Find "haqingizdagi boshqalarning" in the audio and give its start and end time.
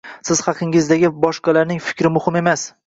0.47-1.87